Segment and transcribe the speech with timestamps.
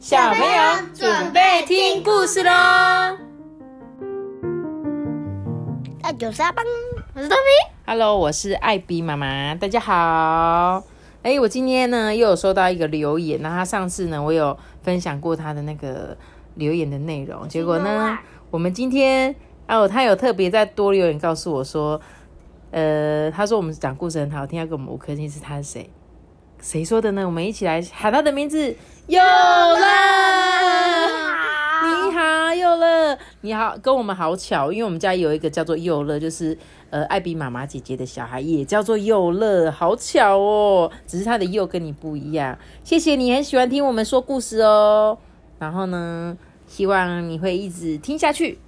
[0.00, 2.50] 小朋友准备听故事喽！
[6.00, 6.64] 大九沙帮，
[7.14, 7.42] 我是豆皮。
[7.84, 10.82] Hello，我是艾比妈妈，大家好。
[11.22, 16.16] 哎，我今天呢又有收到一个留言，那他上次呢我有分享过他的那个
[16.54, 18.18] 留言的内容，结果呢
[18.50, 19.36] 我们今天
[19.68, 22.00] 哦他有特别再多留言告诉我说，
[22.70, 25.90] 呃，他说我们讲故事很好听，要给我们五颗星，是他是谁？
[26.62, 27.24] 谁说的呢？
[27.24, 28.76] 我们一起来喊他的名字，
[29.06, 29.86] 有了。
[31.82, 36.56] 你好，佑乐，你好，跟我们好巧，因为我们家有一个叫做佑乐，就是
[36.90, 42.58] 呃艾比妈妈姐姐的小孩，也叫做佑乐，好巧哦，只是他的佑跟你不一样。
[42.84, 45.16] 谢谢你很喜欢听我们说故事哦，
[45.58, 46.36] 然后呢，
[46.66, 48.58] 希望你会一直听下去。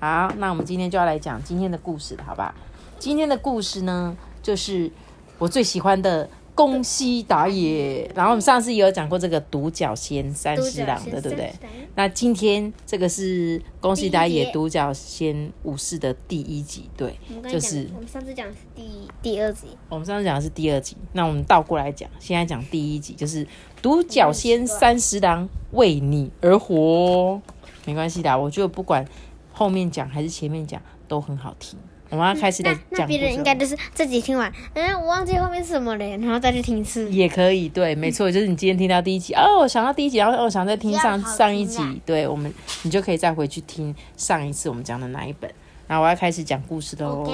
[0.00, 2.52] 好，那我们今天就要来讲今天的故事，好吧？
[2.98, 4.90] 今天的故事呢，就是
[5.38, 6.28] 我最喜欢的。
[6.56, 11.52] 宫西达也，然后我们上次也有讲过这个独角仙三十郎的，对不对？
[11.94, 17.14] 那今天这个是恭喜打野独角仙武士的第一集，对，
[17.48, 23.46] 就是我们上次讲的是第第二集，我们上次讲的是第二集，那我们倒过来讲，现在讲第一集，就是
[23.82, 27.38] 独角仙三十郎为你而活，
[27.84, 29.06] 没关系的，我觉得不管
[29.52, 31.78] 后面讲还是前面讲都很好听。
[32.10, 32.82] 我们要开始来讲。
[32.90, 37.10] 那别人应该就是自己听完，嗯，我忘记后面是什么了，然后再去听一次。
[37.10, 45.50] 也可以，对，没错，就是你今天听到第一集，哦，我想到第一集，然后我想再听上上一集，对我们，你就可以再回去听上一次我们讲的哪一本。
[45.88, 47.32] 然后我要开始讲故事喽。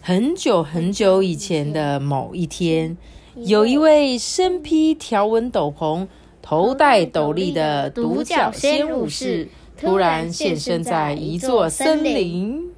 [0.00, 2.96] 很久很久以前的某一天，
[3.36, 6.08] 有一位身披条纹斗篷、
[6.42, 12.71] 头戴斗笠的独角仙武士，突然现身在一座森林。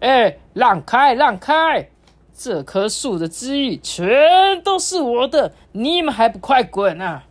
[0.00, 1.88] 哎，让开，让开！
[2.34, 7.24] 这棵树的枝叶全都是我的，你们还不快滚啊！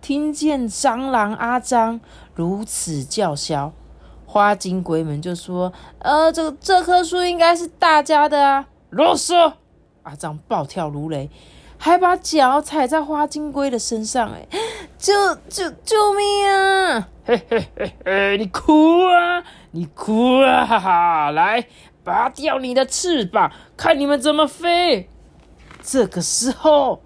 [0.00, 2.00] 听见蟑螂阿张
[2.34, 3.72] 如此叫嚣，
[4.26, 9.52] 花金龟们就说：“呃，这这棵树应该是大家的啊！”啰嗦！
[10.02, 11.30] 阿张暴跳如雷，
[11.84, 14.46] 还把脚踩在花金龟的身上， 哎，
[14.96, 15.12] 救
[15.48, 17.08] 救救命啊！
[17.24, 21.30] 嘿嘿嘿嘿，你哭啊，你哭啊，哈哈！
[21.32, 21.66] 来，
[22.04, 25.08] 拔掉你的翅膀，看你们怎么飞！
[25.82, 27.02] 这个时候。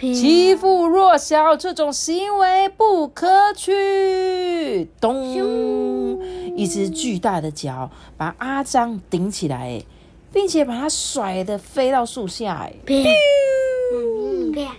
[0.00, 4.88] 欺负弱小这种行为不可取。
[5.00, 5.34] 咚！
[6.56, 9.82] 一只巨大的脚把阿张顶起来，
[10.32, 12.70] 并且把他甩的飞到树下。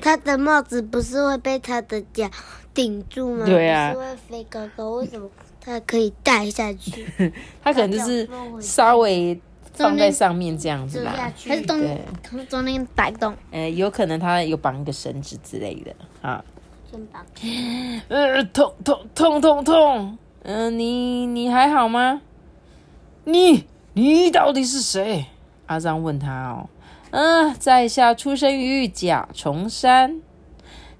[0.01, 2.29] 他的帽子不是会被他的脚
[2.73, 3.45] 顶住吗？
[3.45, 4.90] 对啊，是会飞高高。
[4.91, 5.29] 为什么
[5.62, 7.06] 他可以带下去？
[7.63, 8.28] 他可能就是
[8.62, 9.39] 稍微。
[9.72, 11.16] 放在上面这样子吧，
[11.47, 11.79] 还是中
[12.50, 13.34] 中间摆动？
[13.50, 16.44] 呃，有可能他有绑一个绳子之类的啊。
[16.91, 17.25] 肩膀。
[18.09, 20.18] 呃，痛痛痛痛痛！
[20.44, 22.19] 嗯、呃，你你还好吗？
[23.23, 25.25] 你你到底是谁？
[25.68, 26.68] 阿张问他哦。
[27.11, 30.21] 嗯、在下出生于甲虫山，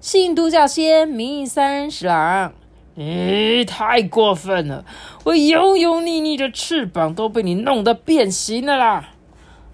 [0.00, 2.52] 姓独角仙，名三十郎。
[2.94, 4.84] 你太过分了！
[5.24, 9.10] 我油油腻腻的翅膀都被你弄得变形了啦！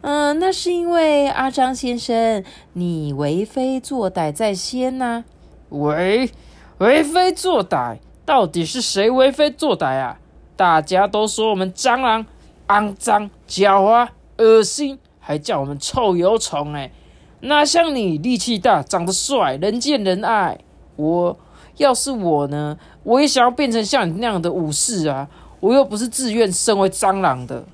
[0.03, 5.25] 嗯、那是因为阿张先生，你为非作歹在先呐、啊。
[5.71, 6.31] 为
[6.79, 10.19] 为非作歹，到底是谁为非作歹啊？
[10.55, 12.25] 大家都说我们蟑螂
[12.69, 16.93] 肮脏、狡猾、恶心，还叫我们臭油虫哎！
[17.41, 20.61] 哪像你力气大、长得帅、人见人爱？
[20.95, 21.37] 我。
[21.79, 25.29] 要是我呢，我也想要变成像你那样的武士啊！
[25.59, 27.65] 我又不是自愿身为蟑螂的。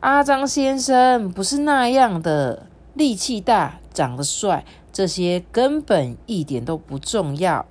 [0.00, 7.64] 阿张先生不是那样的，力气大、长得帅，这些根本一点都不重要。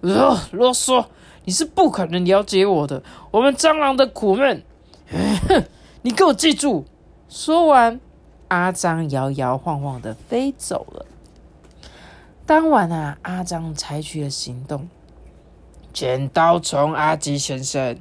[0.00, 1.06] 呃，啰嗦！
[1.44, 4.62] 你是不可能了解我的，我们蟑螂的苦闷。
[5.48, 5.64] 哼，
[6.02, 6.84] 你给我记住！
[7.28, 8.00] 说完，
[8.48, 11.06] 阿张摇摇晃晃的飞走了。
[12.46, 14.88] 当晚啊，阿张采取了行动。
[15.92, 17.98] 剪刀虫阿吉先生、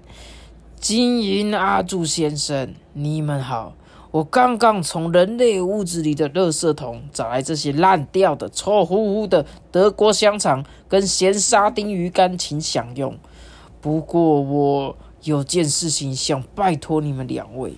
[0.79, 3.73] 金银阿柱先生，你们好！
[4.11, 13.17] 我刚刚从人类屋子里的垃圾桶找来这些烂掉的、臭乎乎的德国香肠跟咸沙丁鱼干，请享用。
[13.81, 17.73] 不过我有件事情想拜托你们两位。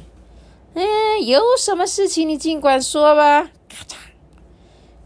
[0.79, 3.49] 嗯，有什么事情你尽管说吧。
[3.67, 3.95] 咔嚓！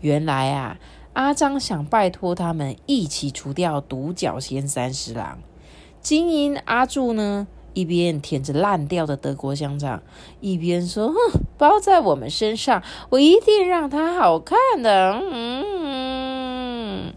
[0.01, 0.77] 原来啊。
[1.13, 5.39] 阿张想拜托他们一起除掉独角仙三十郎。
[6.01, 10.01] 金银阿柱呢，一边舔着烂掉的德国香肠，
[10.39, 11.15] 一边说：“哼，
[11.57, 17.13] 包在我们身上，我一定让它好看的。”嗯，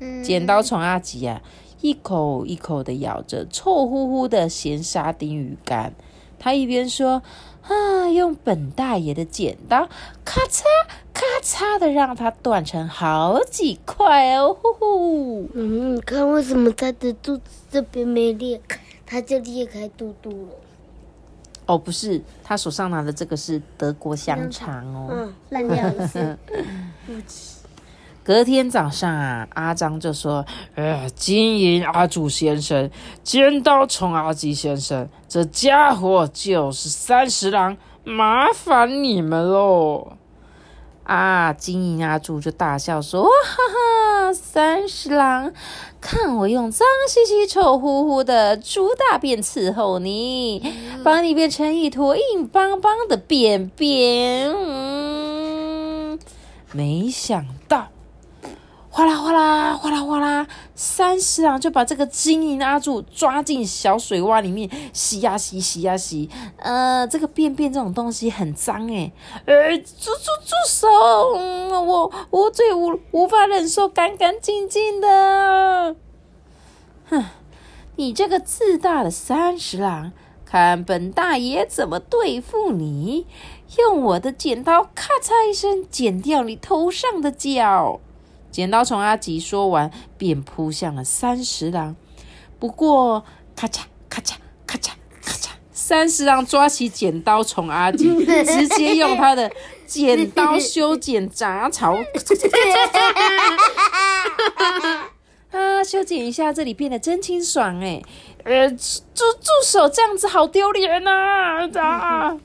[0.00, 1.40] 嗯剪刀虫阿吉啊，
[1.80, 5.94] 一口一口的咬着臭乎乎的咸沙丁鱼干。
[6.38, 7.22] 他一边说
[7.62, 9.88] ：“啊，用本大爷的剪刀，
[10.24, 10.62] 咔嚓
[11.12, 20.52] 咔嚓的让它断成好几块哦，呼呼。”嗯，你看为什么他的肚子这边没裂开，他就裂开肚肚了？
[21.66, 25.08] 哦，不是，他手上拿的这个是德国香肠哦。
[25.12, 26.36] 嗯，烂掉了是。
[28.22, 30.44] 隔天早上啊，阿张就说
[30.76, 32.90] ：“呃，金银阿祖先生，
[33.22, 40.12] 尖刀虫阿吉先生，这家伙就是三十郎，麻烦你们喽。”
[41.04, 45.52] 啊，金银阿柱就大笑说：“哈哈，三十郎，
[46.00, 50.62] 看我用脏兮兮、臭乎乎的猪大便伺候你，
[51.02, 56.18] 把你变成一坨硬邦邦的便便。”嗯，
[56.70, 57.88] 没想到。
[58.92, 66.28] 哗啦哗啦哗啦哗啦，三十郎就把这个金银阿柱抓进小水洼里面洗呀洗，洗呀洗。
[66.56, 69.12] 呃，这个便便这种东西很脏诶，
[69.46, 70.88] 呃，住住住手！
[70.88, 75.94] 我我最无无法忍受干干净净的。
[77.08, 77.24] 哼，
[77.94, 80.10] 你这个自大的三十郎，
[80.44, 83.26] 看本大爷怎么对付你！
[83.78, 88.00] 用我的剪刀咔嚓一声剪掉你头上的角。
[88.50, 91.96] 剪刀虫阿吉说完，便扑向了三十郎。
[92.58, 93.24] 不过，
[93.56, 94.34] 咔嚓咔嚓
[94.66, 94.90] 咔嚓
[95.24, 98.08] 咔嚓，三十郎抓起剪刀虫阿吉，
[98.44, 99.50] 直接用他的
[99.86, 101.96] 剪刀修剪杂草。
[105.50, 108.00] 啊，修剪一下，这里变得真清爽哎！
[108.44, 108.76] 呃，住
[109.14, 111.68] 住手，这样子好丢脸呐！
[111.76, 112.36] 啊，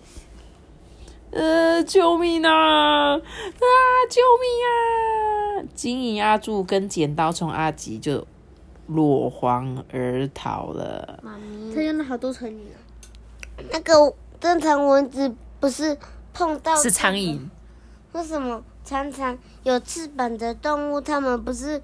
[1.32, 3.14] 呃，救命啊！
[3.14, 3.20] 啊，
[4.10, 5.45] 救命啊！
[5.74, 8.26] 金银阿柱跟剪刀虫阿吉就
[8.88, 11.20] 落荒而逃了。
[11.24, 12.78] 妈咪，他用了好多成语啊。
[13.72, 15.98] 那个正常蚊子不是
[16.34, 17.40] 碰到是苍蝇，
[18.12, 21.82] 为什么常常有翅膀的动物，它们不是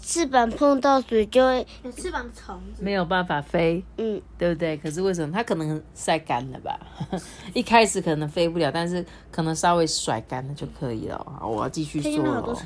[0.00, 2.82] 翅膀碰到水就会有翅膀虫子？
[2.82, 4.76] 没有办法飞，嗯，对不对？
[4.76, 6.78] 可是为什么它可能晒干了吧？
[7.54, 11.26] 一开始可能飞不了，但是可能稍微甩干了就可以了。
[11.40, 12.56] 好，我要继续说了。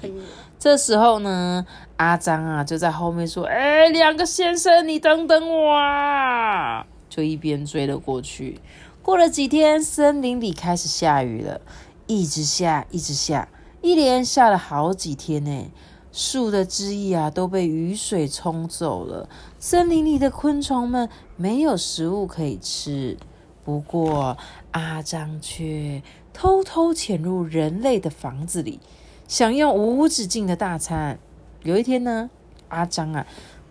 [0.59, 1.65] 这时候呢，
[1.99, 8.61] 阿张啊就在后面说：“哎，两个先生，你等等我啊！”就一边追了过去。
[9.03, 11.61] 过了几天，森林里开始下雨了，
[12.09, 13.49] 一直下，一直下，
[13.81, 15.71] 一连下了好几天呢。
[16.17, 19.29] 树的枝叶啊都被雨水冲走了，
[19.59, 23.19] 森林里的昆虫们没有食物可以吃。
[23.63, 24.35] 不过
[24.71, 26.03] 阿张却
[26.33, 28.81] 偷偷潜入人类的房子里，
[29.29, 31.19] 享用无止境的大餐。
[31.65, 32.31] 有一天呢，
[32.69, 33.27] 阿张啊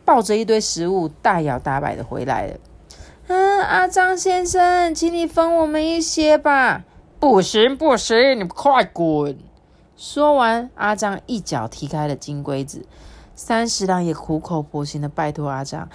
[0.05, 2.57] 抱着一堆食物大摇大摆的回来了。
[3.25, 6.83] 嗯，阿张先生，请你分我们一些吧。
[7.19, 9.35] 不行不行，你快滚！
[9.97, 12.85] 说完，阿张一脚踢开了金龟子。
[13.33, 15.87] 三十郎也苦口婆心的拜托阿张：“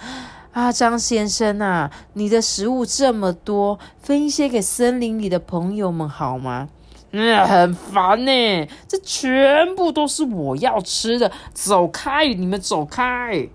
[0.53, 6.69] 阿张先生啊，你的食物这么多，分一些给森林里的朋友们好吗？”
[7.13, 12.33] 嗯，很烦呢，这全部都是我要吃的，走开！
[12.33, 13.49] 你们走开！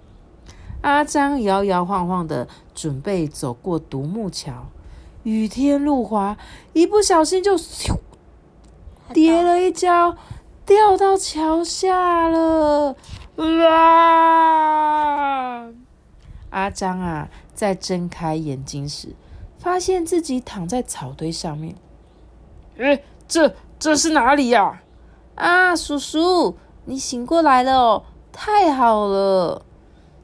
[0.83, 4.67] 阿张摇摇晃晃的准备走过独木桥，
[5.23, 6.37] 雨天路滑，
[6.73, 7.57] 一不小心就
[9.15, 10.15] 跌了一跤，
[10.67, 12.97] 掉到桥下了。
[13.71, 14.57] 啊！
[16.51, 19.15] 阿张啊，在睁开眼睛时，
[19.59, 21.77] 发现自己躺在草堆上面。
[22.79, 24.83] 诶，这这是哪里呀、
[25.37, 25.77] 啊？
[25.77, 26.57] 叔叔，
[26.87, 29.63] 你醒过来了哦，太好了！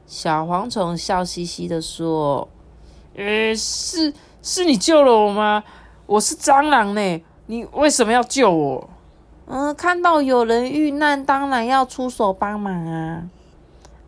[0.05, 2.47] 小蝗虫笑嘻嘻的说
[3.15, 5.63] ：“呃，是是你救了我吗？
[6.05, 8.89] 我是蟑螂呢，你为什么要救我？”
[9.55, 13.29] 嗯，看到有人遇难，当然要出手帮忙啊！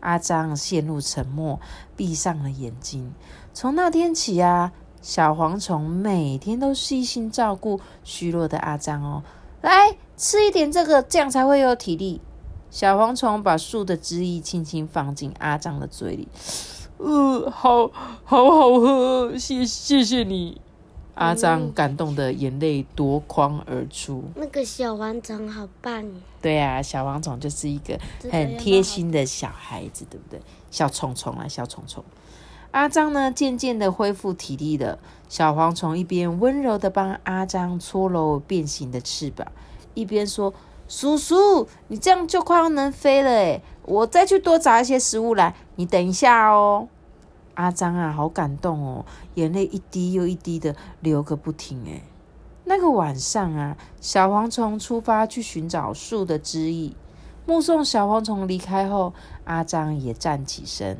[0.00, 1.60] 阿张陷入沉默，
[1.94, 3.14] 闭上了眼睛。
[3.54, 9.22] 从那天起啊，小蝗虫每天都细心照顾虚弱的阿张哦。
[9.60, 12.20] 来吃一点这个，这样才会有体力。
[12.68, 16.28] 小蝗虫把树的汁液轻轻放进阿张的嘴里，
[16.96, 17.88] 呃，好
[18.24, 20.60] 好好喝，谢谢谢你。
[21.16, 24.22] 阿张感动的眼泪夺眶而出。
[24.36, 27.98] 那个小蝗虫好棒哦，对啊，小王总就是一个
[28.30, 30.40] 很贴心的小孩子，对不对？
[30.70, 32.04] 小虫虫啊，小虫虫。
[32.72, 34.98] 阿张呢，渐渐的恢复体力了。
[35.28, 39.46] 小蝗虫一边温柔的帮阿张搓揉变形的翅膀，
[39.94, 40.52] 一边说
[40.86, 46.86] ：“叔叔，你这样就快要能飞了诶，我再去多找一些食物来，你等一下哦。
[47.56, 52.02] 阿张啊，好感动哦，眼泪一滴又一滴的流个不停诶。
[52.64, 56.92] 那个晚上啊，小蝗虫出发去寻找树的枝叶，
[57.44, 59.12] 目送小蝗虫离开后，
[59.44, 60.98] 阿张也站起身，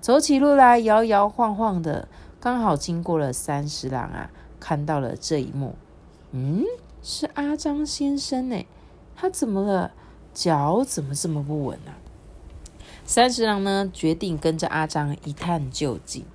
[0.00, 2.08] 走起路来摇摇晃晃的，
[2.40, 5.74] 刚好经过了三十郎啊，看到了这一幕。
[6.32, 6.64] 嗯，
[7.02, 8.66] 是阿张先生呢。
[9.14, 9.92] 他怎么了？
[10.34, 11.90] 脚怎么这么不稳呢？
[13.08, 16.26] 三十郎呢，决定跟着阿张一探究竟。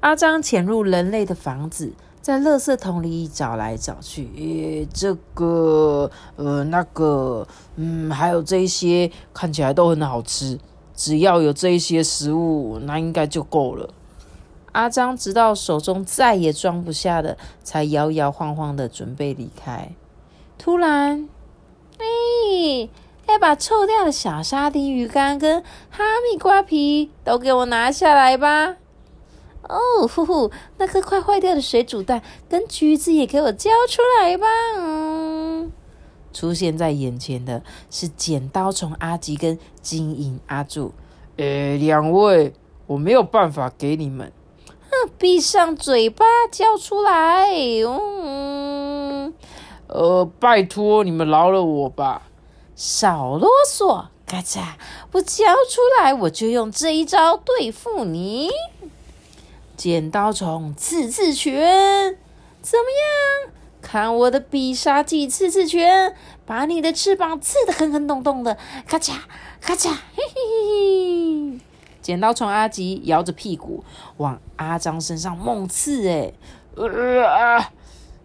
[0.00, 10.58] 阿张潜入人类的房子，在垃圾桶里找来找去，诶，这个，呃，那个，嗯，还有这些，看起来都很好吃。
[10.92, 13.88] 只要有这些食物，那应该就够了。
[14.72, 19.92] 阿张直到手中再也装不下的，才摇摇晃晃的准备离开。
[20.58, 21.28] 突然，
[21.98, 22.88] 哎，
[23.28, 28.76] 要把臭掉的小沙丁鱼干跟哈密瓜皮都给我拿下来吧！
[29.68, 34.46] 哦，呼呼，那颗快坏掉的水煮蛋跟橘子也给我交出来吧！
[34.78, 35.72] 嗯，
[36.32, 40.92] 出现在眼前的是剪刀虫阿吉跟金银阿柱。
[41.38, 42.52] 诶，两位，
[42.86, 44.32] 我没有办法给你们。
[44.68, 47.48] 哼，闭上嘴巴，交出来！
[47.84, 49.34] 嗯。
[49.88, 52.22] 呃，拜托你们饶了我吧！
[52.76, 54.06] 少啰嗦！
[54.26, 54.74] 嘎嚓，
[55.10, 58.50] 不交出来，我就用这一招对付你。
[59.76, 62.18] 剪刀虫刺刺拳，
[62.60, 63.52] 怎么样？
[63.80, 66.14] 看我的必杀技刺刺拳，
[66.44, 68.58] 把你的翅膀刺得狠狠动动的！
[68.86, 69.14] 咔嚓，
[69.60, 71.60] 咔嚓，嘿嘿嘿嘿！
[72.02, 73.82] 剪刀虫阿吉摇着屁股
[74.18, 76.32] 往阿张身上猛刺，哎，
[76.74, 77.72] 呃啊！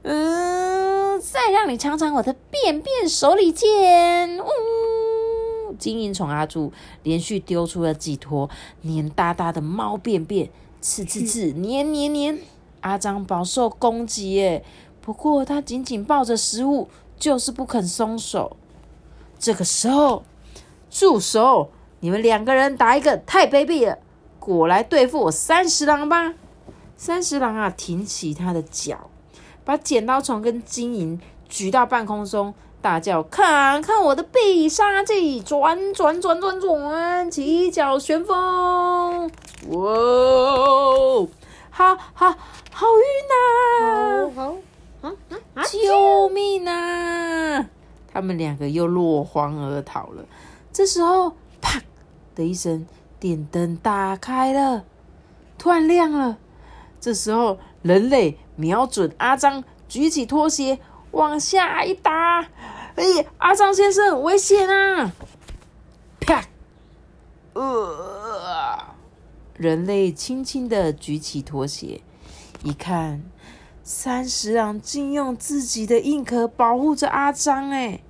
[0.04, 0.91] 嗯，
[1.22, 4.40] 再让你尝尝我的便便手里剑！
[4.40, 6.74] 呜，金银虫阿柱
[7.04, 8.50] 连续丢出了几坨
[8.82, 10.50] 黏哒哒的猫便便，
[10.82, 12.40] 刺刺刺，黏黏黏！
[12.80, 14.66] 阿张饱受攻击耶，
[15.00, 18.58] 不过他紧紧抱着食物，就是不肯松手。
[19.38, 20.24] 这个时候，
[20.90, 21.70] 住手！
[22.00, 24.00] 你们两个人打一个太卑鄙了，
[24.40, 26.34] 过来对付我三十郎吧！
[26.98, 29.11] 三十郎啊，挺起他的脚。
[29.64, 35.40] 把剪刀虫跟金银举到半空中，大叫：“看看我的必杀技！
[35.42, 39.30] 转转转转转，起脚旋风！
[39.70, 41.28] 哇，
[41.70, 42.36] 好好
[42.72, 44.32] 好晕呐！
[44.36, 44.56] 好，
[45.02, 47.70] 好，救命啊！
[48.12, 50.26] 他们两个又落荒而逃了。
[50.74, 51.80] 这时候，啪
[52.34, 52.88] 的一声，
[53.20, 54.84] 电灯打开了，
[55.58, 56.38] 突然亮了。
[57.00, 58.38] 这时候，人类。
[58.56, 60.80] 瞄准阿张，举起拖鞋
[61.12, 62.42] 往下一打，
[62.96, 65.12] 哎，阿张先生，危险啊！
[66.20, 66.46] 啪！
[67.54, 68.78] 呃，
[69.56, 72.02] 人类轻轻的举起拖鞋，
[72.64, 73.24] 一看，
[73.84, 78.02] 三十郎竟用自己的硬壳保护着阿张，哎，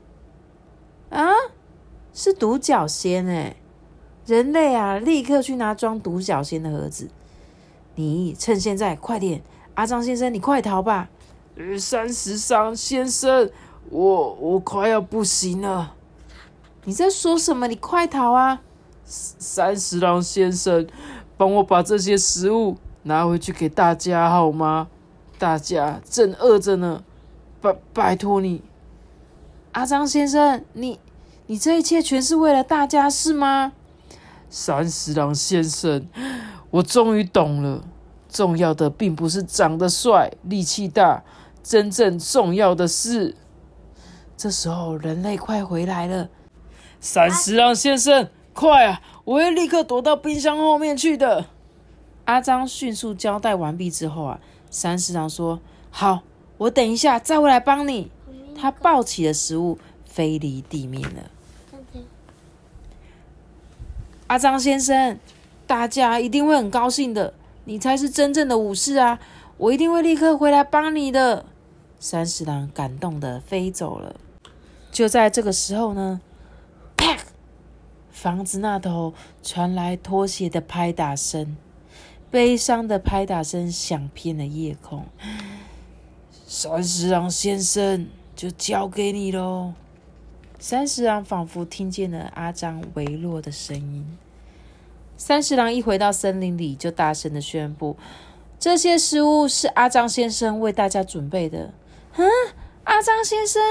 [1.10, 1.31] 啊，
[2.13, 3.55] 是独角仙哎！
[4.27, 7.10] 人类啊，立刻去拿装独角仙的盒子，
[7.95, 9.41] 你趁现在快点！
[9.81, 11.09] 阿张先生，你快逃吧！
[11.79, 13.50] 三十三先生，
[13.89, 15.95] 我我快要不行了。
[16.83, 17.67] 你在说什么？
[17.67, 18.61] 你快逃啊！
[19.03, 20.85] 三十郎先生，
[21.35, 24.88] 帮我把这些食物拿回去给大家好吗？
[25.39, 27.03] 大家正饿着呢，
[27.59, 28.61] 拜拜托你。
[29.71, 31.00] 阿张先生，你
[31.47, 33.73] 你这一切全是为了大家是吗？
[34.47, 36.07] 三十郎先生，
[36.69, 37.83] 我终于懂了。
[38.31, 41.23] 重要的并不是长得帅、力气大，
[41.61, 43.35] 真正重要的是，
[44.38, 46.29] 这时候人类快回来了。
[47.00, 49.01] 三十郎先生，快啊！
[49.25, 51.45] 我会立刻躲到冰箱后面去的。
[52.25, 55.59] 阿张迅速交代完毕之后啊，三十郎说
[55.91, 56.21] ：“好，
[56.57, 58.09] 我等一下再回来帮你。”
[58.55, 61.31] 他抱起了食物，飞离地面了。
[64.27, 65.19] 阿张先生，
[65.67, 67.33] 大家一定会很高兴的。
[67.65, 69.20] 你才是真正的武士啊！
[69.58, 71.46] 我一定会立刻回来帮你的。
[72.00, 74.15] 三十郎感动的飞走了。
[74.91, 76.20] 就在这个时候呢，
[76.98, 77.18] 啪！
[78.10, 79.13] 房子那头
[79.44, 81.56] 传来拖鞋的拍打声，
[82.30, 85.06] 悲伤的拍打声响遍了夜空。
[86.48, 89.74] 三十郎先生，就交给你喽。
[90.60, 94.18] 三十郎仿佛听见了阿张微弱的声音。
[95.24, 97.96] 三十郎一回到森林里，就大声的宣布
[98.58, 101.72] ：“这些食物是阿张先生为大家准备的。”
[102.18, 102.28] 嗯，
[102.86, 103.62] 阿张先生，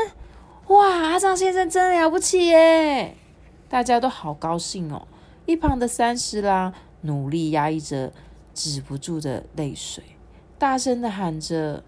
[0.68, 3.16] 哇，阿张先生真了不起耶！
[3.68, 5.08] 大家都好高兴哦。
[5.44, 8.12] 一旁的三十郎努力压抑着
[8.54, 10.04] 止不住的泪水，
[10.56, 11.82] 大声的喊着：“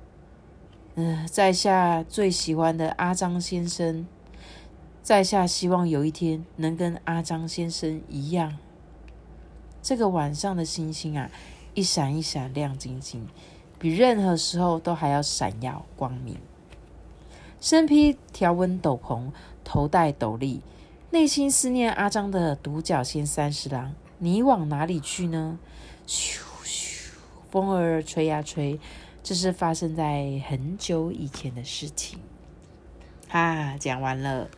[0.97, 4.09] 嗯，在下最喜欢的阿张先生，
[5.05, 8.59] 在下希望有一天能跟阿张先生一样。”
[9.83, 11.29] 这个晚上的星星啊，
[11.75, 13.27] 一闪一闪亮晶晶，
[13.79, 16.37] 比任何时候都还要闪耀光明。
[17.61, 19.31] 身披条纹斗篷，
[19.65, 20.61] 头戴斗笠，
[21.11, 25.59] 内心思念阿张的独角仙三十郎，你往哪里去呢？
[26.07, 27.11] 咻咻，
[27.51, 28.79] 风儿吹呀吹，
[29.23, 32.21] 这是发生在很久以前的事情。
[33.31, 34.49] 啊，讲完了。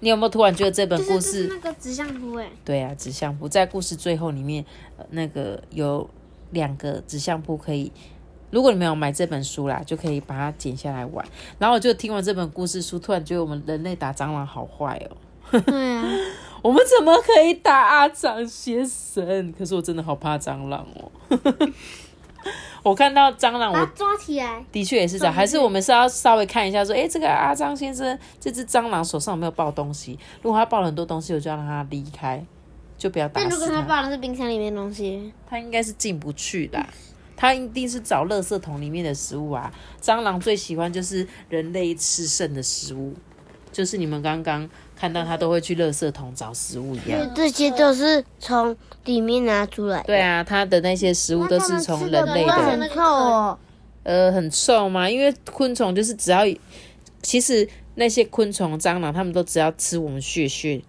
[0.00, 1.46] 你有没有突然觉得这本故事？
[1.48, 2.50] 那个纸相扑哎。
[2.64, 4.64] 对啊，纸相扑在故事最后里面，
[4.96, 6.08] 呃那个有
[6.50, 7.92] 两个纸相扑可以。
[8.50, 11.24] 如果你没有买这本书啦，就可以把它剪下来玩。
[11.58, 15.16] 然后我就听完这本故事书，突然觉得我们人类打蟑螂好坏哦。
[15.66, 16.04] 对啊，
[16.62, 19.52] 我们怎么可以打阿长先生？
[19.52, 21.12] 可是我真的好怕蟑螂哦。
[22.82, 24.64] 我看到蟑螂，我抓起来。
[24.72, 30.18] 的确也是这样，还是我们是要稍微看一下，说，哎，这个阿张先生这只蟑螂手上有没有抱东西？
[30.42, 32.44] 如果他抱了很多东西，我就要让他离开，
[32.96, 33.54] 就不要打死他。
[33.54, 36.84] 如果他抱的是冰箱里面东西，他应该是进不去的。
[37.36, 39.72] 它一定是找垃圾桶里面的食物啊！
[39.98, 43.14] 蟑螂最喜欢就是人类吃剩的食物，
[43.72, 47.30] 就是你们刚刚看到它都会去垃圾桶找食物一样。
[47.34, 50.02] 这些都是从里面拿出来。
[50.02, 52.52] 对啊，它的那些食物都是从人类的。
[52.52, 53.58] 很臭哦。
[54.02, 55.08] 呃，很臭吗？
[55.08, 56.40] 因为昆虫就是只要，
[57.22, 60.82] 其实那些昆虫、蟑螂，它们都只要吃我们血血，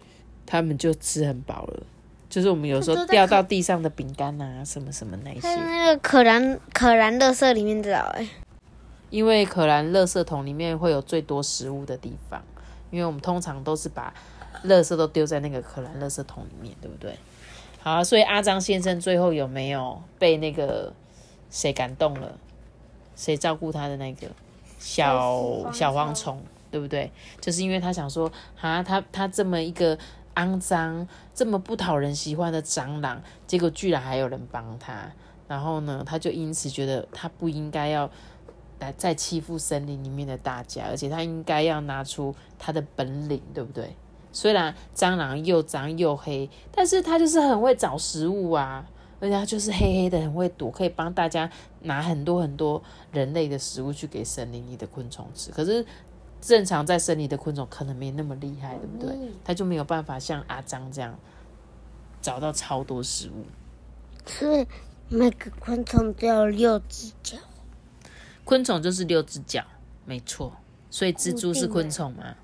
[0.45, 1.83] 它们就吃很饱了。
[2.29, 5.41] 就是我们有时候掉到地上的饼干啊，什么什么那些。
[5.41, 8.27] 在那个可燃可燃垃圾里面找哎。
[9.09, 12.41] 因为可燃垃圾桶里面会有最多食物的地方，
[12.91, 14.13] 因为我们通常都是把
[14.65, 17.17] 垃圾都丢在那个可燃垃圾桶里面，对不对？
[17.79, 20.93] 好，所以阿张先生最后有没有被那个
[21.49, 22.37] 谁感动了？
[23.15, 24.27] 谁照顾他的那个
[24.77, 27.11] 小小蝗虫，对不对？
[27.39, 29.97] 就是因为他想说，啊，他他这么一个。
[30.35, 35.11] 肮脏，这么不讨人喜欢的蟑螂，结果居然还有人帮他。
[35.45, 38.09] 然后呢，他就因此觉得他不应该要
[38.81, 43.95] 来再欺负森林里面的大家，而且他应该要拿出他的本领，对不对？
[44.33, 48.85] 虽然蟑螂又脏又黑，但是他就是很会找食物啊，
[49.19, 51.49] 而且他就是黑黑的，很会躲，可以帮大家
[51.81, 55.51] 拿很多很多人类的食物去给森林里的昆虫吃。
[55.51, 55.85] 可是。
[56.43, 59.15] 正常在森林的昆虫可能没那么厉害，对不对？
[59.43, 61.15] 它就没有办法像阿张这样
[62.19, 63.45] 找到超多食物。
[64.25, 64.65] 所以
[65.07, 67.37] 每个昆虫都有六只脚。
[68.43, 69.63] 昆虫就是六只脚，
[70.05, 70.55] 没错。
[70.89, 72.35] 所以蜘蛛是昆虫吗？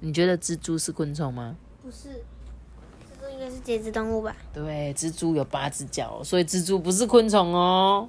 [0.00, 1.56] 你觉得蜘蛛是昆虫吗？
[1.82, 4.36] 不是，蜘蛛应该是节肢动物吧？
[4.52, 8.08] 对，蜘蛛有八只脚，所以蜘蛛不是昆虫哦。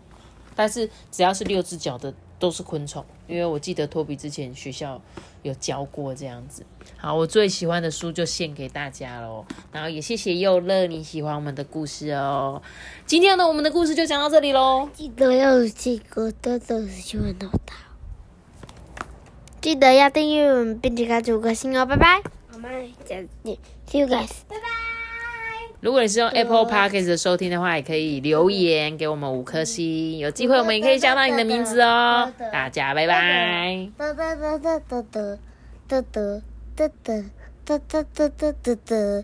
[0.56, 2.14] 但是只要是六只脚的。
[2.38, 5.02] 都是昆虫，因为我记得托比之前学校
[5.42, 6.64] 有教过这样子。
[6.98, 12.62] 好，我最喜欢的书就献给大家喽，然后也谢谢佑乐你喜欢我们的故事哦。
[13.06, 14.90] 今天呢，我们的故事就讲到这里喽。
[14.94, 17.74] 记得要记得豆豆喜欢豆豆，
[19.62, 22.22] 记得要订阅我们并且开五颗星哦，拜拜。
[22.54, 23.58] 我们再见
[23.90, 24.75] ，See you guys，拜拜。
[25.86, 32.34] 如果你是用 Apple Podcast 收听的话，也可以留言给我们五颗星，有机会我们也可以叫到你的名字哦。
[32.52, 33.88] 大家拜拜。
[33.96, 35.38] 哒哒哒哒哒哒
[35.88, 36.42] 哒哒
[36.76, 37.24] 哒哒
[37.64, 39.24] 哒哒哒哒哒哒。